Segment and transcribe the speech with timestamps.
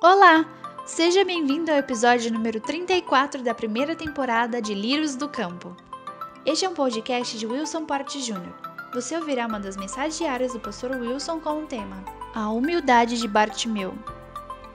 [0.00, 0.46] Olá!
[0.86, 5.76] Seja bem-vindo ao episódio número 34 da primeira temporada de Lírios do Campo.
[6.46, 8.54] Este é um podcast de Wilson Porte Jr.
[8.94, 13.26] Você ouvirá uma das mensagens diárias do pastor Wilson com o tema A Humildade de
[13.26, 13.92] Bartimeu.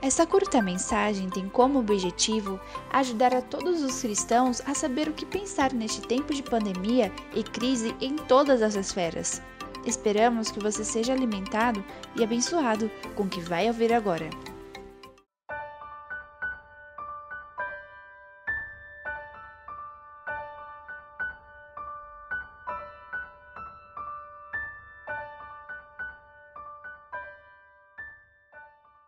[0.02, 2.60] Essa curta mensagem tem como objetivo
[2.92, 7.44] ajudar a todos os cristãos a saber o que pensar neste tempo de pandemia e
[7.44, 9.42] crise em todas as esferas.
[9.86, 11.82] Esperamos que você seja alimentado
[12.14, 14.30] e abençoado com o que vai ouvir agora.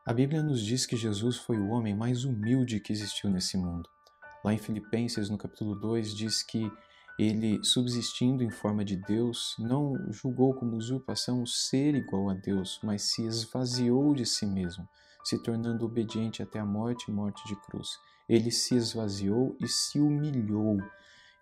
[0.08, 3.90] A Bíblia nos diz que Jesus foi o homem mais humilde que existiu nesse mundo.
[4.44, 6.72] Lá em Filipenses, no capítulo 2, diz que
[7.18, 12.80] ele, subsistindo em forma de Deus, não julgou como usurpação o ser igual a Deus,
[12.84, 14.88] mas se esvaziou de si mesmo,
[15.24, 17.98] se tornando obediente até a morte e morte de cruz.
[18.30, 20.78] Ele se esvaziou e se humilhou.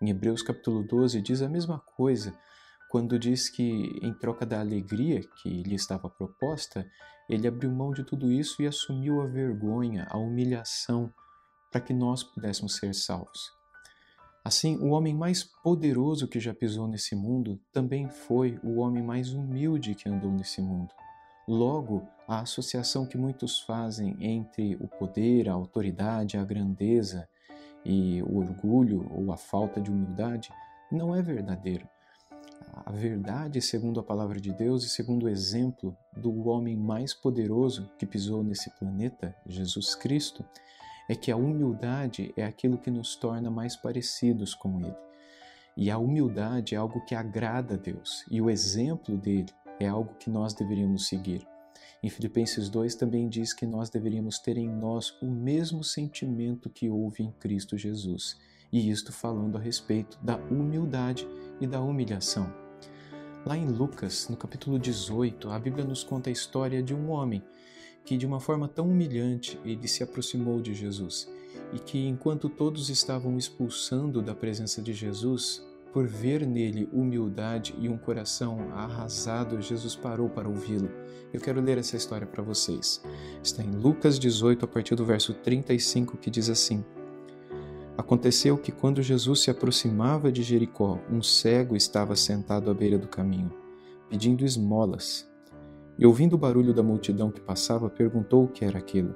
[0.02, 2.34] Em Hebreus capítulo 12 diz a mesma coisa,
[2.90, 6.90] quando diz que, em troca da alegria que lhe estava proposta,
[7.30, 11.12] ele abriu mão de tudo isso e assumiu a vergonha, a humilhação,
[11.72, 13.52] para que nós pudéssemos ser salvos.
[14.44, 19.34] Assim, o homem mais poderoso que já pisou nesse mundo também foi o homem mais
[19.34, 20.94] humilde que andou nesse mundo.
[21.48, 27.28] Logo, a associação que muitos fazem entre o poder, a autoridade, a grandeza
[27.86, 30.50] e o orgulho ou a falta de humildade
[30.92, 31.90] não é verdadeira
[32.86, 37.90] a verdade segundo a palavra de Deus e segundo o exemplo do homem mais poderoso
[37.98, 40.44] que pisou nesse planeta, Jesus Cristo,
[41.10, 44.96] é que a humildade é aquilo que nos torna mais parecidos com Ele.
[45.76, 50.16] E a humildade é algo que agrada a Deus, e o exemplo dele é algo
[50.16, 51.48] que nós deveríamos seguir.
[52.02, 56.90] Em Filipenses 2 também diz que nós deveríamos ter em nós o mesmo sentimento que
[56.90, 58.38] houve em Cristo Jesus,
[58.72, 61.28] e isto falando a respeito da humildade
[61.62, 62.63] e da humilhação.
[63.46, 67.44] Lá em Lucas, no capítulo 18, a Bíblia nos conta a história de um homem
[68.06, 71.30] que, de uma forma tão humilhante, ele se aproximou de Jesus
[71.74, 75.62] e que, enquanto todos estavam expulsando da presença de Jesus,
[75.92, 80.90] por ver nele humildade e um coração arrasado, Jesus parou para ouvi-lo.
[81.34, 83.02] Eu quero ler essa história para vocês.
[83.44, 86.84] Está em Lucas 18, a partir do verso 35, que diz assim.
[87.98, 93.08] Aconteceu que, quando Jesus se aproximava de Jericó, um cego estava sentado à beira do
[93.08, 93.52] caminho,
[94.10, 95.30] pedindo esmolas.
[95.98, 99.14] E ouvindo o barulho da multidão que passava, perguntou o que era aquilo.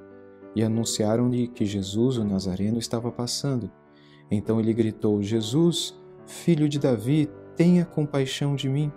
[0.54, 3.70] E anunciaram-lhe que Jesus, o Nazareno, estava passando.
[4.30, 8.92] Então ele gritou: Jesus, filho de Davi, tenha compaixão de mim.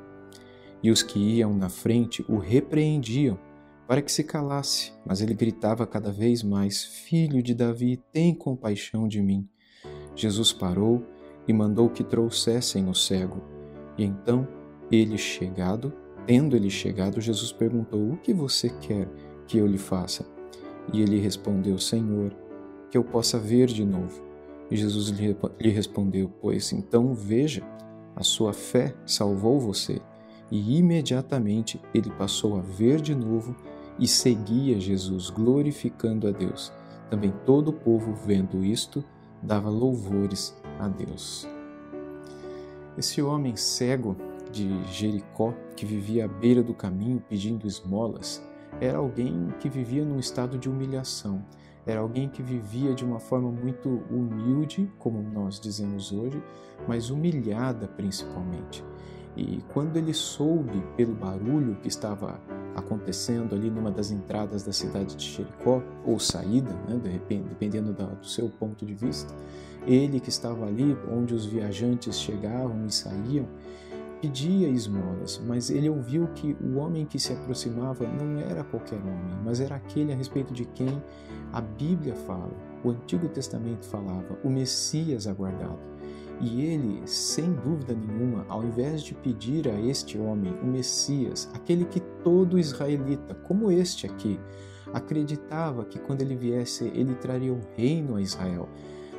[0.84, 3.40] E os que iam na frente o repreendiam
[3.88, 9.08] para que se calasse, mas ele gritava cada vez mais: Filho de Davi, tem compaixão
[9.08, 9.50] de mim.
[10.16, 11.03] Jesus parou
[11.47, 13.41] e mandou que trouxessem o cego.
[13.97, 14.47] E então,
[14.91, 15.94] ele chegado,
[16.25, 19.07] tendo ele chegado, Jesus perguntou: O que você quer
[19.47, 20.25] que eu lhe faça?
[20.94, 22.35] E ele respondeu: Senhor,
[22.89, 24.22] que eu possa ver de novo.
[24.69, 27.63] E Jesus lhe respondeu: Pois então veja,
[28.16, 30.01] a sua fé salvou você.
[30.51, 33.55] E imediatamente ele passou a ver de novo
[33.97, 36.73] e seguia Jesus, glorificando a Deus.
[37.09, 39.03] Também todo o povo, vendo isto,
[39.41, 41.47] dava louvores a Deus.
[42.97, 44.16] Esse homem cego
[44.52, 48.44] de Jericó, que vivia à beira do caminho pedindo esmolas,
[48.79, 51.44] era alguém que vivia num estado de humilhação,
[51.85, 56.41] era alguém que vivia de uma forma muito humilde, como nós dizemos hoje,
[56.88, 58.84] mas humilhada principalmente.
[59.35, 62.40] E quando ele soube pelo barulho que estava
[62.76, 67.00] acontecendo ali numa das entradas da cidade de Jericó, ou saída, né,
[67.50, 69.34] dependendo do seu ponto de vista,
[69.86, 73.48] ele que estava ali onde os viajantes chegavam e saíam,
[74.22, 79.36] pedia esmolas, mas ele ouviu que o homem que se aproximava não era qualquer homem,
[79.44, 81.02] mas era aquele a respeito de quem
[81.52, 82.52] a Bíblia fala,
[82.84, 85.79] o Antigo Testamento falava, o Messias aguardado.
[86.41, 91.85] E ele, sem dúvida nenhuma, ao invés de pedir a este homem, o Messias, aquele
[91.85, 94.40] que todo israelita, como este aqui,
[94.91, 98.67] acreditava que quando ele viesse, ele traria o reino a Israel,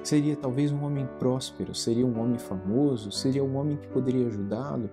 [0.03, 4.91] seria talvez um homem próspero, seria um homem famoso, seria um homem que poderia ajudá-lo,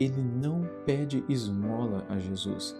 [0.00, 2.74] ele não pede esmola a Jesus.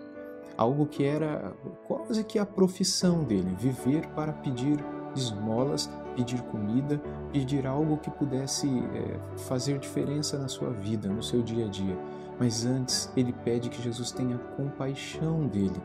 [0.57, 1.55] Algo que era
[1.87, 4.83] quase que a profissão dele, viver para pedir
[5.15, 7.01] esmolas, pedir comida,
[7.33, 11.97] pedir algo que pudesse é, fazer diferença na sua vida, no seu dia a dia.
[12.41, 15.81] Mas antes, ele pede que Jesus tenha compaixão dele.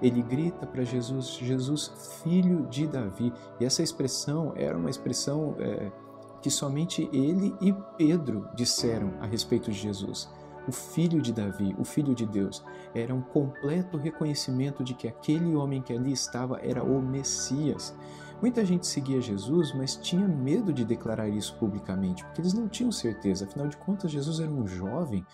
[0.00, 3.30] ele grita para Jesus, Jesus, filho de Davi.
[3.60, 5.92] E essa expressão era uma expressão é,
[6.40, 10.30] que somente ele e Pedro disseram a respeito de Jesus.
[10.66, 12.64] O filho de Davi, o filho de Deus,
[12.94, 17.94] era um completo reconhecimento de que aquele homem que ali estava era o Messias.
[18.40, 22.90] Muita gente seguia Jesus, mas tinha medo de declarar isso publicamente, porque eles não tinham
[22.90, 23.44] certeza.
[23.44, 25.24] Afinal de contas, Jesus era um jovem,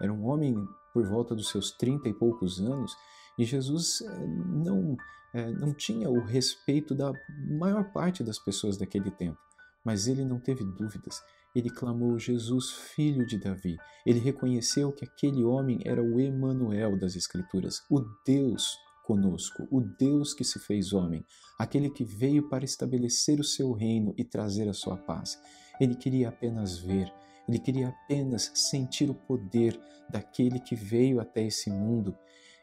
[0.00, 0.54] era um homem
[0.92, 2.96] por volta dos seus trinta e poucos anos,
[3.38, 4.96] e Jesus eh, não,
[5.32, 7.12] eh, não tinha o respeito da
[7.58, 9.38] maior parte das pessoas daquele tempo.
[9.84, 11.22] Mas ele não teve dúvidas.
[11.54, 13.76] Ele clamou Jesus, filho de Davi.
[14.04, 20.34] Ele reconheceu que aquele homem era o Emanuel das Escrituras, o Deus conosco, o Deus
[20.34, 21.24] que se fez homem,
[21.58, 25.40] aquele que veio para estabelecer o seu reino e trazer a sua paz.
[25.80, 27.10] Ele queria apenas ver,
[27.48, 29.80] ele queria apenas sentir o poder
[30.10, 32.14] daquele que veio até esse mundo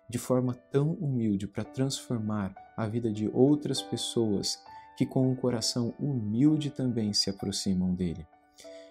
[0.08, 4.60] de forma tão humilde para transformar a vida de outras pessoas
[4.96, 8.26] que com um coração humilde também se aproximam dele.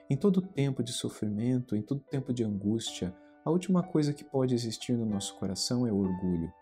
[0.08, 4.54] Em todo tempo de sofrimento, em todo tempo de angústia, a última coisa que pode
[4.54, 6.52] existir no nosso coração é o orgulho.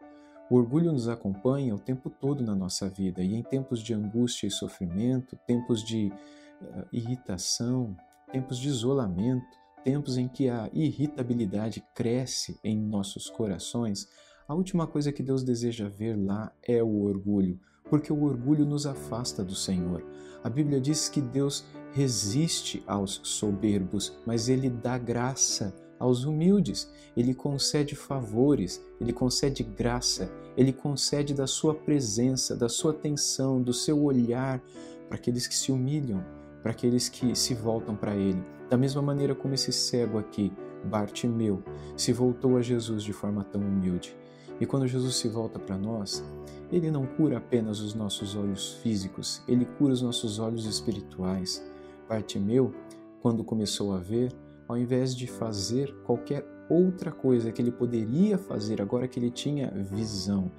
[0.49, 4.47] O orgulho nos acompanha o tempo todo na nossa vida e em tempos de angústia
[4.47, 6.13] e sofrimento, tempos de
[6.61, 7.97] uh, irritação,
[8.31, 14.09] tempos de isolamento, tempos em que a irritabilidade cresce em nossos corações,
[14.47, 17.59] a última coisa que Deus deseja ver lá é o orgulho,
[17.93, 20.03] porque o orgulho nos afasta do Senhor.
[20.43, 26.91] A Bíblia diz que Deus resiste aos soberbos, mas ele dá graça aos humildes.
[27.15, 33.75] Ele concede favores, ele concede graça, ele concede da sua presença, da sua atenção, do
[33.75, 34.63] seu olhar
[35.07, 36.25] para aqueles que se humilham,
[36.63, 38.43] para aqueles que se voltam para ele.
[38.71, 40.51] Da mesma maneira como esse cego aqui,
[40.83, 41.63] Bartimeu,
[41.95, 44.17] se voltou a Jesus de forma tão humilde.
[44.61, 46.25] E quando Jesus se volta para nós,
[46.71, 51.63] ele não cura apenas os nossos olhos físicos, ele cura os nossos olhos espirituais.
[52.09, 52.75] Bartimeu,
[53.21, 54.33] quando começou a ver,
[54.69, 59.71] ao invés de fazer qualquer outra coisa que ele poderia fazer agora que ele tinha
[59.71, 60.51] visão,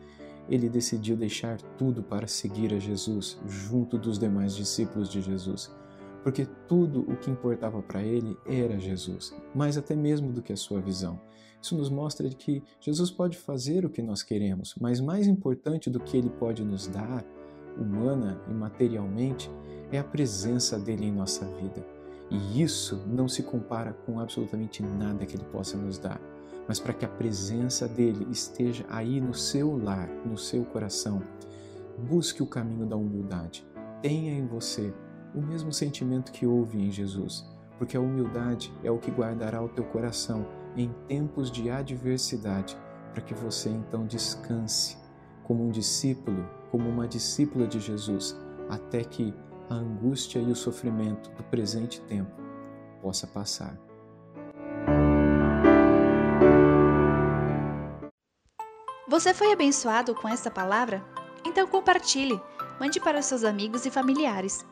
[0.49, 5.71] ele decidiu deixar tudo para seguir a Jesus junto dos demais discípulos de Jesus
[6.23, 10.57] porque tudo o que importava para ele era Jesus, mais até mesmo do que a
[10.57, 11.19] sua visão.
[11.61, 15.99] Isso nos mostra que Jesus pode fazer o que nós queremos, mas mais importante do
[15.99, 17.23] que ele pode nos dar,
[17.77, 19.49] humana e materialmente,
[19.91, 21.85] é a presença dele em nossa vida.
[22.29, 26.19] E isso não se compara com absolutamente nada que ele possa nos dar.
[26.67, 31.21] Mas para que a presença dele esteja aí no seu lar, no seu coração,
[32.09, 33.65] busque o caminho da humildade.
[34.01, 34.93] Tenha em você
[35.33, 37.45] o mesmo sentimento que houve em Jesus,
[37.77, 40.45] porque a humildade é o que guardará o teu coração
[40.75, 42.77] em tempos de adversidade,
[43.12, 44.97] para que você então descanse
[45.44, 48.38] como um discípulo, como uma discípula de Jesus,
[48.69, 49.33] até que
[49.69, 52.31] a angústia e o sofrimento do presente tempo
[53.01, 53.77] possa passar.
[59.07, 61.03] Você foi abençoado com esta palavra?
[61.45, 62.41] Então compartilhe,
[62.79, 64.65] mande para seus amigos e familiares.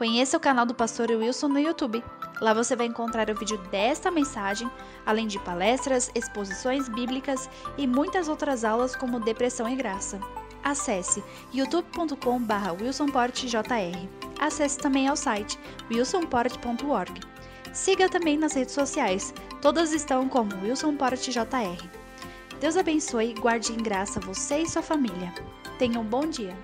[0.00, 2.02] Conheça o canal do Pastor Wilson no YouTube.
[2.40, 4.66] Lá você vai encontrar o vídeo desta mensagem,
[5.04, 10.18] além de palestras, exposições bíblicas e muitas outras aulas como Depressão e Graça.
[10.64, 14.08] Acesse youtube.com.br wilsonportjr.
[14.40, 15.58] Acesse também ao site
[15.90, 17.20] wilsonport.org.
[17.74, 21.90] Siga também nas redes sociais, todas estão como wilsonportjr.
[22.58, 25.30] Deus abençoe e guarde em graça você e sua família.
[25.78, 26.56] Tenha um bom dia.